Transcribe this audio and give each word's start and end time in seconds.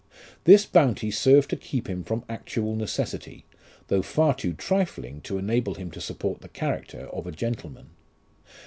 This 0.45 0.65
bounty 0.65 1.11
served 1.11 1.51
to 1.51 1.55
keep 1.55 1.87
him 1.87 2.03
from 2.03 2.25
actual 2.27 2.75
necessity, 2.75 3.45
though 3.85 4.01
far 4.01 4.33
too 4.33 4.53
trifling 4.53 5.21
to 5.21 5.37
enable 5.37 5.75
him 5.75 5.91
to 5.91 6.01
support 6.01 6.41
the 6.41 6.49
character 6.49 7.01
of 7.13 7.27
a 7.27 7.31
gentleman. 7.31 7.91